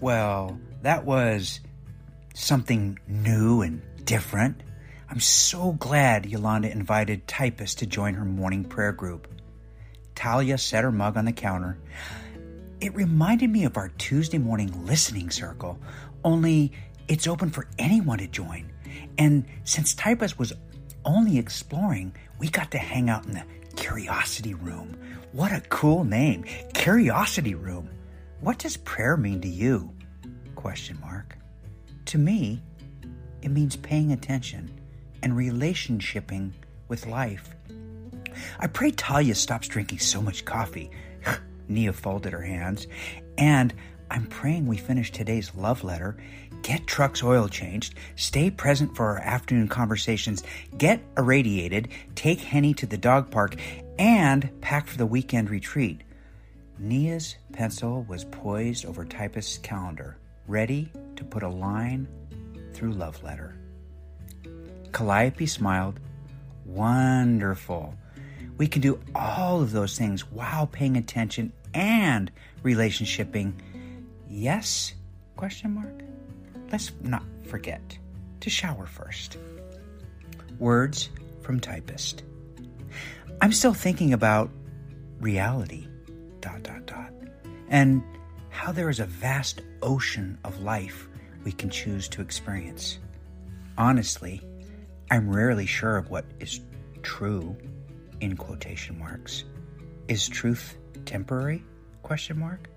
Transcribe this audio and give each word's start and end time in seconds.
Well, 0.00 0.58
that 0.82 1.04
was 1.04 1.60
something 2.34 2.98
new 3.06 3.62
and 3.62 3.82
different. 4.04 4.62
I'm 5.10 5.20
so 5.20 5.72
glad 5.72 6.26
Yolanda 6.26 6.70
invited 6.70 7.26
Typist 7.26 7.80
to 7.80 7.86
join 7.86 8.14
her 8.14 8.24
morning 8.24 8.64
prayer 8.64 8.92
group. 8.92 9.28
Talia 10.14 10.56
set 10.58 10.84
her 10.84 10.92
mug 10.92 11.16
on 11.16 11.24
the 11.24 11.32
counter. 11.32 11.78
It 12.80 12.94
reminded 12.94 13.50
me 13.50 13.64
of 13.64 13.76
our 13.76 13.88
Tuesday 13.98 14.38
morning 14.38 14.86
listening 14.86 15.30
circle, 15.30 15.78
only 16.24 16.72
it's 17.08 17.26
open 17.26 17.50
for 17.50 17.66
anyone 17.78 18.18
to 18.18 18.26
join. 18.26 18.70
And 19.18 19.44
since 19.64 19.94
Typist 19.94 20.38
was 20.38 20.52
only 21.04 21.38
exploring, 21.38 22.14
we 22.38 22.48
got 22.48 22.70
to 22.70 22.78
hang 22.78 23.10
out 23.10 23.26
in 23.26 23.32
the 23.32 23.44
Curiosity 23.76 24.54
Room. 24.54 24.96
What 25.32 25.52
a 25.52 25.60
cool 25.68 26.04
name, 26.04 26.44
Curiosity 26.72 27.54
Room. 27.54 27.88
What 28.40 28.56
does 28.56 28.78
prayer 28.78 29.18
mean 29.18 29.42
to 29.42 29.48
you? 29.48 29.92
Question 30.54 30.98
mark. 31.02 31.36
To 32.06 32.16
me, 32.16 32.62
it 33.42 33.50
means 33.50 33.76
paying 33.76 34.12
attention 34.12 34.80
and 35.22 35.34
relationshiping 35.34 36.52
with 36.88 37.06
life. 37.06 37.54
I 38.58 38.66
pray 38.66 38.92
Talia 38.92 39.34
stops 39.34 39.68
drinking 39.68 39.98
so 39.98 40.22
much 40.22 40.46
coffee. 40.46 40.90
Nia 41.68 41.92
folded 41.92 42.32
her 42.32 42.40
hands. 42.40 42.86
And 43.36 43.74
I'm 44.10 44.26
praying 44.26 44.66
we 44.66 44.78
finish 44.78 45.12
today's 45.12 45.54
love 45.54 45.84
letter, 45.84 46.16
get 46.62 46.86
truck's 46.86 47.22
oil 47.22 47.46
changed, 47.46 47.94
stay 48.16 48.50
present 48.50 48.96
for 48.96 49.04
our 49.04 49.18
afternoon 49.18 49.68
conversations, 49.68 50.42
get 50.78 51.02
irradiated, 51.18 51.88
take 52.14 52.40
Henny 52.40 52.72
to 52.74 52.86
the 52.86 52.96
dog 52.96 53.30
park, 53.30 53.56
and 53.98 54.50
pack 54.62 54.86
for 54.86 54.96
the 54.96 55.04
weekend 55.04 55.50
retreat. 55.50 56.00
Nia's 56.80 57.36
pencil 57.52 58.04
was 58.08 58.24
poised 58.24 58.86
over 58.86 59.04
Typist's 59.04 59.58
calendar, 59.58 60.16
ready 60.46 60.90
to 61.16 61.24
put 61.24 61.42
a 61.42 61.48
line 61.48 62.08
through 62.72 62.92
love 62.92 63.22
letter. 63.22 63.54
Calliope 64.90 65.44
smiled. 65.44 66.00
Wonderful. 66.64 67.94
We 68.56 68.66
can 68.66 68.80
do 68.80 68.98
all 69.14 69.60
of 69.60 69.72
those 69.72 69.98
things 69.98 70.22
while 70.30 70.66
paying 70.66 70.96
attention 70.96 71.52
and 71.74 72.32
relationshiping. 72.64 73.52
Yes? 74.26 74.94
Question 75.36 75.74
mark. 75.74 76.00
Let's 76.72 76.92
not 77.02 77.24
forget 77.44 77.98
to 78.40 78.48
shower 78.48 78.86
first. 78.86 79.36
Words 80.58 81.10
from 81.42 81.60
typist. 81.60 82.22
I'm 83.42 83.52
still 83.52 83.74
thinking 83.74 84.14
about 84.14 84.50
reality. 85.20 85.86
Dot 86.40 86.62
dot 86.62 86.86
dot. 86.86 87.12
And 87.68 88.02
how 88.48 88.72
there 88.72 88.90
is 88.90 89.00
a 89.00 89.06
vast 89.06 89.62
ocean 89.82 90.38
of 90.44 90.60
life 90.62 91.08
we 91.44 91.52
can 91.52 91.70
choose 91.70 92.08
to 92.08 92.22
experience. 92.22 92.98
Honestly, 93.78 94.42
I'm 95.10 95.30
rarely 95.30 95.66
sure 95.66 95.96
of 95.96 96.10
what 96.10 96.24
is 96.38 96.60
true 97.02 97.56
in 98.20 98.36
quotation 98.36 98.98
marks. 98.98 99.44
Is 100.08 100.28
truth 100.28 100.76
temporary? 101.06 101.64
Question 102.02 102.38
mark. 102.38 102.68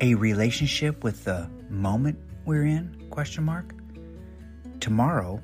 A 0.00 0.14
relationship 0.14 1.04
with 1.04 1.24
the 1.24 1.48
moment 1.70 2.18
we're 2.44 2.64
in? 2.64 3.06
Question 3.10 3.44
mark. 3.44 3.72
Tomorrow, 4.80 5.42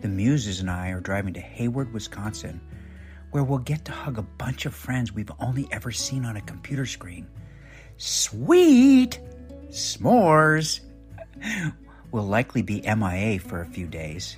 the 0.00 0.08
Muses 0.08 0.60
and 0.60 0.70
I 0.70 0.90
are 0.90 1.00
driving 1.00 1.34
to 1.34 1.40
Hayward, 1.40 1.92
Wisconsin, 1.92 2.60
where 3.30 3.44
we'll 3.44 3.58
get 3.58 3.84
to 3.84 3.92
hug 3.92 4.18
a 4.18 4.22
bunch 4.22 4.66
of 4.66 4.74
friends 4.74 5.12
we've 5.12 5.30
only 5.38 5.68
ever 5.72 5.90
seen 5.90 6.24
on 6.24 6.36
a 6.36 6.40
computer 6.40 6.86
screen. 6.86 7.28
Sweet! 7.96 9.20
S'mores! 9.68 10.80
We'll 12.12 12.26
likely 12.26 12.62
be 12.62 12.80
MIA 12.82 13.38
for 13.40 13.60
a 13.60 13.66
few 13.66 13.86
days. 13.86 14.36